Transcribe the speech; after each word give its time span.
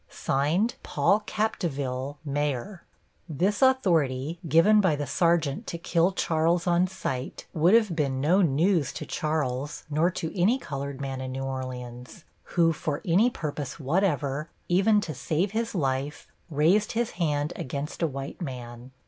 PAUL 0.81 1.19
CAPDEVIELLE, 1.27 2.17
Mayor 2.25 2.83
This 3.29 3.61
authority, 3.61 4.39
given 4.47 4.81
by 4.81 4.95
the 4.95 5.05
sergeant 5.05 5.67
to 5.67 5.77
kill 5.77 6.11
Charles 6.11 6.65
on 6.65 6.87
sight, 6.87 7.45
would 7.53 7.75
have 7.75 7.95
been 7.95 8.19
no 8.19 8.41
news 8.41 8.93
to 8.93 9.05
Charles, 9.05 9.83
nor 9.91 10.09
to 10.09 10.35
any 10.35 10.57
colored 10.57 10.99
man 10.99 11.21
in 11.21 11.31
New 11.31 11.43
Orleans, 11.43 12.23
who, 12.57 12.73
for 12.73 13.03
any 13.05 13.29
purpose 13.29 13.79
whatever, 13.79 14.49
even 14.67 15.01
to 15.01 15.13
save 15.13 15.51
his 15.51 15.75
life, 15.75 16.27
raised 16.49 16.93
his 16.93 17.11
hand 17.21 17.53
against 17.55 18.01
a 18.01 18.07
white 18.07 18.41
man. 18.41 18.89